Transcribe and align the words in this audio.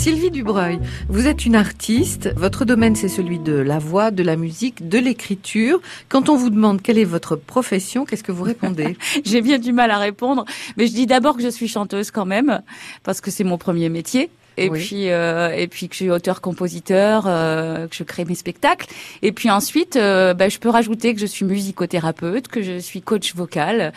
Sylvie 0.00 0.30
Dubreuil, 0.30 0.80
vous 1.10 1.26
êtes 1.26 1.44
une 1.44 1.54
artiste. 1.54 2.30
Votre 2.34 2.64
domaine, 2.64 2.96
c'est 2.96 3.06
celui 3.06 3.38
de 3.38 3.52
la 3.52 3.78
voix, 3.78 4.10
de 4.10 4.22
la 4.22 4.36
musique, 4.36 4.88
de 4.88 4.98
l'écriture. 4.98 5.78
Quand 6.08 6.30
on 6.30 6.36
vous 6.36 6.48
demande 6.48 6.80
quelle 6.80 6.96
est 6.96 7.04
votre 7.04 7.36
profession, 7.36 8.06
qu'est-ce 8.06 8.22
que 8.22 8.32
vous 8.32 8.44
répondez? 8.44 8.96
J'ai 9.26 9.42
bien 9.42 9.58
du 9.58 9.72
mal 9.72 9.90
à 9.90 9.98
répondre, 9.98 10.46
mais 10.78 10.86
je 10.86 10.94
dis 10.94 11.04
d'abord 11.04 11.36
que 11.36 11.42
je 11.42 11.50
suis 11.50 11.68
chanteuse 11.68 12.10
quand 12.10 12.24
même, 12.24 12.62
parce 13.02 13.20
que 13.20 13.30
c'est 13.30 13.44
mon 13.44 13.58
premier 13.58 13.90
métier 13.90 14.30
et 14.60 14.70
puis 14.70 15.10
euh, 15.10 15.52
et 15.56 15.66
puis 15.66 15.88
que 15.88 15.94
je 15.94 15.96
suis 15.96 16.10
auteur-compositeur, 16.10 17.24
euh, 17.26 17.86
que 17.86 17.94
je 17.94 18.04
crée 18.04 18.24
mes 18.24 18.34
spectacles. 18.34 18.86
Et 19.22 19.32
puis 19.32 19.50
ensuite, 19.50 19.96
euh, 19.96 20.34
bah, 20.34 20.48
je 20.48 20.58
peux 20.58 20.68
rajouter 20.68 21.14
que 21.14 21.20
je 21.20 21.26
suis 21.26 21.44
musicothérapeute, 21.44 22.48
que 22.48 22.62
je 22.62 22.78
suis 22.78 23.00
coach 23.00 23.34
vocal, 23.34 23.92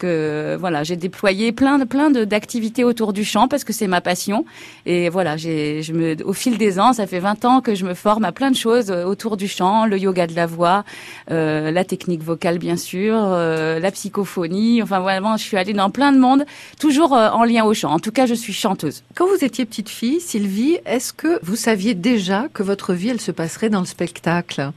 que 0.00 0.56
voilà, 0.58 0.82
j'ai 0.82 0.96
déployé 0.96 1.52
plein 1.52 1.78
de 1.78 1.84
plein 1.84 2.10
d'activités 2.10 2.84
autour 2.84 3.12
du 3.12 3.24
chant 3.24 3.48
parce 3.48 3.64
que 3.64 3.72
c'est 3.72 3.86
ma 3.86 4.00
passion. 4.00 4.44
Et 4.86 5.08
voilà, 5.08 5.36
j'ai 5.36 5.82
je 5.82 5.92
me 5.92 6.16
au 6.24 6.32
fil 6.32 6.58
des 6.58 6.80
ans, 6.80 6.92
ça 6.92 7.06
fait 7.06 7.20
20 7.20 7.44
ans 7.44 7.60
que 7.60 7.74
je 7.74 7.84
me 7.84 7.94
forme 7.94 8.24
à 8.24 8.32
plein 8.32 8.50
de 8.50 8.56
choses 8.56 8.90
autour 8.90 9.36
du 9.36 9.48
chant, 9.48 9.86
le 9.86 9.98
yoga 9.98 10.26
de 10.26 10.34
la 10.34 10.46
voix, 10.46 10.84
euh, 11.30 11.70
la 11.70 11.84
technique 11.84 12.22
vocale 12.22 12.58
bien 12.58 12.76
sûr, 12.76 13.14
euh, 13.16 13.78
la 13.78 13.90
psychophonie. 13.92 14.82
Enfin 14.82 15.00
vraiment, 15.00 15.36
je 15.36 15.44
suis 15.44 15.56
allée 15.56 15.74
dans 15.74 15.90
plein 15.90 16.12
de 16.12 16.18
mondes, 16.18 16.44
toujours 16.80 17.12
en 17.12 17.44
lien 17.44 17.64
au 17.64 17.74
chant. 17.74 17.92
En 17.92 17.98
tout 18.00 18.12
cas, 18.12 18.26
je 18.26 18.34
suis 18.34 18.52
chanteuse. 18.52 19.02
Quand 19.14 19.26
vous 19.26 19.44
étiez 19.44 19.64
petite 19.64 19.88
fille 19.88 20.07
Sylvie, 20.20 20.78
est-ce 20.86 21.12
que 21.12 21.38
vous 21.42 21.56
saviez 21.56 21.94
déjà 21.94 22.48
que 22.52 22.62
votre 22.62 22.94
vie, 22.94 23.10
elle 23.10 23.20
se 23.20 23.32
passerait 23.32 23.70
dans 23.70 23.80
le 23.80 23.86
spectacle? 23.86 24.72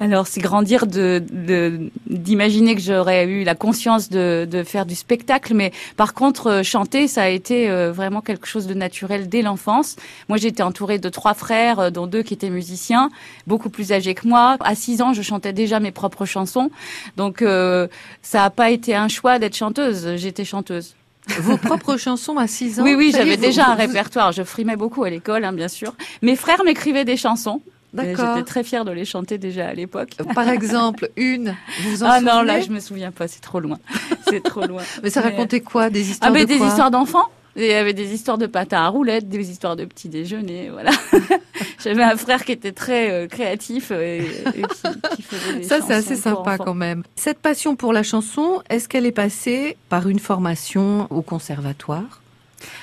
Alors, 0.00 0.26
c'est 0.26 0.40
grandir 0.40 0.88
de 0.88 1.22
d'imaginer 2.06 2.74
que 2.74 2.80
j'aurais 2.80 3.26
eu 3.26 3.44
la 3.44 3.54
conscience 3.54 4.10
de, 4.10 4.62
faire 4.66 4.86
du 4.86 4.96
spectacle, 4.96 5.54
mais 5.54 5.72
par 5.96 6.14
contre, 6.14 6.48
euh, 6.48 6.62
chanter, 6.62 7.06
ça 7.06 7.22
a 7.22 7.28
été 7.28 7.70
euh, 7.70 7.92
vraiment 7.92 8.20
quelque 8.20 8.46
chose 8.46 8.66
de 8.66 8.74
naturel 8.74 9.28
dès 9.28 9.42
l'enfance. 9.42 9.96
Moi, 10.28 10.36
j'étais 10.38 10.64
entourée 10.64 10.98
de 10.98 11.08
trois 11.08 11.34
frères, 11.34 11.78
euh, 11.78 11.90
dont 11.90 12.08
deux 12.08 12.22
qui 12.22 12.34
étaient 12.34 12.50
musiciens, 12.50 13.10
beaucoup 13.46 13.70
plus 13.70 13.92
âgés 13.92 14.14
que 14.14 14.26
moi. 14.26 14.56
À 14.60 14.74
six 14.74 15.00
ans, 15.00 15.12
je 15.12 15.22
chantais 15.22 15.52
déjà 15.52 15.78
mes 15.78 15.92
propres 15.92 16.26
chansons, 16.26 16.70
donc 17.16 17.40
ça 17.40 18.38
n'a 18.38 18.50
pas 18.50 18.70
été 18.70 18.94
un 18.94 19.08
choix 19.08 19.38
d'être 19.38 19.56
chanteuse. 19.56 20.16
J'étais 20.16 20.44
chanteuse. 20.44 20.94
Vos 21.40 21.56
propres 21.56 21.96
chansons 21.96 22.36
à 22.36 22.46
6 22.46 22.80
ans 22.80 22.84
Oui, 22.84 22.94
oui, 22.94 23.12
j'avais 23.14 23.36
déjà 23.36 23.68
un 23.68 23.74
répertoire. 23.74 24.32
Je 24.32 24.42
frimais 24.42 24.76
beaucoup 24.76 25.04
à 25.04 25.10
l'école, 25.10 25.44
hein, 25.44 25.52
bien 25.52 25.68
sûr. 25.68 25.94
Mes 26.22 26.36
frères 26.36 26.62
m'écrivaient 26.64 27.04
des 27.04 27.16
chansons. 27.16 27.60
D'accord. 27.94 28.34
J'étais 28.34 28.46
très 28.46 28.64
fière 28.64 28.84
de 28.84 28.90
les 28.90 29.04
chanter 29.04 29.38
déjà 29.38 29.68
à 29.68 29.72
l'époque. 29.72 30.10
Par 30.34 30.48
exemple, 30.48 31.10
une. 31.16 31.54
Vous 31.84 32.02
en 32.02 32.06
ah 32.08 32.20
non, 32.20 32.42
là, 32.42 32.60
je 32.60 32.70
me 32.70 32.80
souviens 32.80 33.12
pas. 33.12 33.28
C'est 33.28 33.40
trop 33.40 33.60
loin. 33.60 33.78
C'est 34.28 34.42
trop 34.42 34.66
loin. 34.66 34.82
mais 35.02 35.10
ça 35.10 35.20
racontait 35.20 35.60
quoi? 35.60 35.90
Des 35.90 36.10
histoires 36.10 36.30
ah, 36.30 36.34
mais 36.34 36.44
des 36.44 36.56
histoires 36.56 36.90
d'enfants? 36.90 37.28
Il 37.56 37.64
y 37.64 37.72
avait 37.72 37.92
des 37.92 38.12
histoires 38.12 38.38
de 38.38 38.46
patins 38.46 38.82
à 38.82 38.88
roulettes, 38.88 39.28
des 39.28 39.50
histoires 39.50 39.76
de 39.76 39.84
petits 39.84 40.08
déjeuners, 40.08 40.70
voilà. 40.70 40.90
J'avais 41.82 42.02
un 42.02 42.16
frère 42.16 42.44
qui 42.44 42.52
était 42.52 42.72
très 42.72 43.10
euh, 43.10 43.26
créatif 43.28 43.90
et, 43.90 44.18
et 44.18 44.62
qui, 44.62 45.16
qui, 45.16 45.22
faisait 45.22 45.58
des 45.58 45.62
Ça, 45.62 45.80
c'est 45.80 45.94
assez 45.94 46.16
sympa 46.16 46.58
quand 46.58 46.74
même. 46.74 47.02
Cette 47.16 47.38
passion 47.38 47.76
pour 47.76 47.92
la 47.92 48.02
chanson, 48.02 48.62
est-ce 48.70 48.88
qu'elle 48.88 49.06
est 49.06 49.12
passée 49.12 49.76
par 49.88 50.08
une 50.08 50.18
formation 50.18 51.06
au 51.10 51.22
conservatoire? 51.22 52.22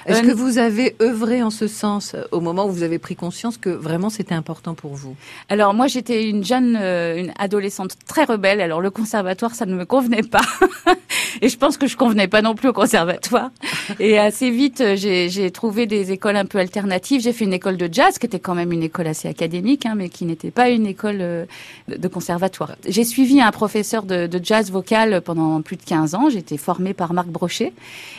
Est-ce 0.05 0.21
que 0.21 0.31
euh, 0.31 0.35
vous 0.35 0.57
avez 0.57 0.95
œuvré 1.01 1.43
en 1.43 1.49
ce 1.49 1.67
sens 1.67 2.13
euh, 2.13 2.23
au 2.31 2.39
moment 2.39 2.65
où 2.65 2.71
vous 2.71 2.83
avez 2.83 2.99
pris 2.99 3.15
conscience 3.15 3.57
que 3.57 3.69
vraiment 3.69 4.09
c'était 4.09 4.33
important 4.33 4.73
pour 4.73 4.95
vous? 4.95 5.15
Alors 5.49 5.73
moi 5.73 5.87
j'étais 5.87 6.29
une 6.29 6.43
jeune, 6.43 6.77
euh, 6.79 7.17
une 7.17 7.33
adolescente 7.37 7.95
très 8.05 8.23
rebelle. 8.23 8.61
Alors 8.61 8.81
le 8.81 8.89
conservatoire 8.89 9.55
ça 9.55 9.65
ne 9.65 9.75
me 9.75 9.85
convenait 9.85 10.23
pas, 10.23 10.41
et 11.41 11.49
je 11.49 11.57
pense 11.57 11.77
que 11.77 11.87
je 11.87 11.97
convenais 11.97 12.27
pas 12.27 12.41
non 12.41 12.55
plus 12.55 12.69
au 12.69 12.73
conservatoire. 12.73 13.51
Et 13.99 14.17
assez 14.17 14.49
vite 14.49 14.83
j'ai 14.95 15.51
trouvé 15.51 15.85
des 15.85 16.11
écoles 16.11 16.35
un 16.35 16.45
peu 16.45 16.57
alternatives. 16.57 17.21
J'ai 17.21 17.33
fait 17.33 17.45
une 17.45 17.53
école 17.53 17.77
de 17.77 17.89
jazz 17.91 18.17
qui 18.17 18.25
était 18.25 18.39
quand 18.39 18.55
même 18.55 18.71
une 18.71 18.83
école 18.83 19.07
assez 19.07 19.27
académique, 19.27 19.85
hein, 19.85 19.93
mais 19.95 20.09
qui 20.09 20.25
n'était 20.25 20.51
pas 20.51 20.69
une 20.69 20.85
école 20.85 21.47
de 21.87 22.07
conservatoire. 22.07 22.75
J'ai 22.87 23.03
suivi 23.03 23.41
un 23.41 23.51
professeur 23.51 24.03
de, 24.03 24.27
de, 24.27 24.39
jazz 24.43 24.71
vocal 24.71 25.21
pendant 25.21 25.61
plus 25.61 25.77
de 25.77 25.83
15 25.83 26.15
ans. 26.15 26.29
J'étais 26.29 26.57
formée 26.57 26.93
par 26.93 27.13
Marc 27.13 27.27
Brochet, 27.27 27.73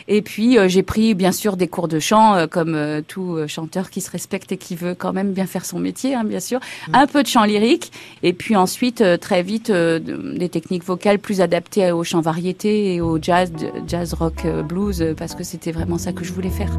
et 0.09 0.23
puis 0.23 0.57
j'ai 0.69 0.83
pris 0.83 1.15
bien 1.15 1.33
sûr 1.33 1.57
des 1.57 1.69
cours 1.69 1.89
de 1.89 1.99
chant, 1.99 2.35
euh, 2.35 2.47
comme 2.47 2.75
euh, 2.75 3.01
tout 3.07 3.37
euh, 3.37 3.47
chanteur 3.47 3.91
qui 3.91 4.01
se 4.01 4.11
respecte 4.11 4.53
et 4.53 4.57
qui 4.57 4.77
veut 4.77 4.95
quand 4.95 5.13
même 5.13 5.33
bien 5.33 5.47
faire 5.47 5.65
son 5.65 5.79
métier, 5.79 6.15
hein, 6.15 6.25
bien 6.25 6.41
sûr. 6.41 6.61
Mm. 6.89 6.95
Un 6.95 7.07
peu 7.07 7.23
de 7.23 7.29
chant 7.29 7.45
lyrique, 7.45 7.93
et 8.23 8.33
puis 8.33 8.57
ensuite, 8.57 9.03
très 9.21 9.43
vite, 9.43 9.71
des 9.71 10.49
techniques 10.49 10.85
vocales 10.85 11.19
plus 11.19 11.41
adaptées 11.41 11.93
au 11.93 12.05
chant 12.05 12.21
variété 12.21 12.95
et 12.95 13.01
au 13.03 13.19
jazz, 13.21 13.53
jazz 13.87 14.15
rock, 14.15 14.47
blues, 14.69 15.15
parce 15.17 15.35
que 15.35 15.45
c'était 15.45 15.73
vraiment 15.73 15.99
ça 15.99 16.13
que 16.13 16.25
je 16.25 16.33
voulais 16.33 16.51
faire. 16.51 16.79